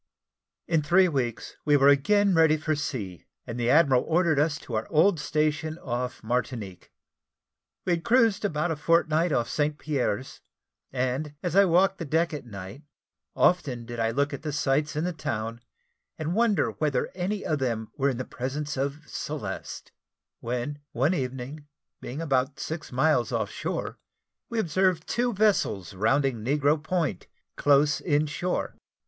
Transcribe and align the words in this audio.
In 0.67 0.81
three 0.81 1.07
weeks 1.07 1.57
we 1.63 1.77
were 1.77 1.87
again 1.89 2.33
ready 2.33 2.57
for 2.57 2.73
sea, 2.73 3.27
and 3.45 3.59
the 3.59 3.69
admiral 3.69 4.01
ordered 4.07 4.39
us 4.39 4.57
to 4.61 4.73
our 4.73 4.87
old 4.89 5.19
station 5.19 5.77
off 5.77 6.23
Martinique. 6.23 6.91
We 7.85 7.91
had 7.91 8.03
cruised 8.03 8.43
about 8.43 8.71
a 8.71 8.75
fortnight 8.75 9.31
off 9.31 9.47
St. 9.47 9.77
Pierre's, 9.77 10.41
and, 10.91 11.35
as 11.43 11.55
I 11.55 11.65
walked 11.65 11.99
the 11.99 12.05
deck 12.05 12.33
at 12.33 12.47
night, 12.47 12.81
often 13.35 13.85
did 13.85 13.99
I 13.99 14.09
look 14.09 14.33
at 14.33 14.41
the 14.41 14.51
sights 14.51 14.95
in 14.95 15.03
the 15.03 15.13
town, 15.13 15.61
and 16.17 16.33
wonder 16.33 16.71
whether 16.71 17.11
any 17.13 17.45
of 17.45 17.59
them 17.59 17.91
were 17.95 18.09
in 18.09 18.17
the 18.17 18.25
presence 18.25 18.77
of 18.77 19.03
Celeste, 19.07 19.91
when, 20.39 20.79
one 20.93 21.13
evening, 21.13 21.67
being 22.01 22.21
about 22.23 22.59
six 22.59 22.91
miles 22.91 23.31
off 23.31 23.51
shore, 23.51 23.99
we 24.49 24.57
observed 24.57 25.05
two 25.05 25.31
vessels 25.31 25.93
rounding 25.93 26.43
Negro 26.43 26.81
Point, 26.81 27.27
close 27.55 27.99
in 28.01 28.25
shore. 28.25 28.75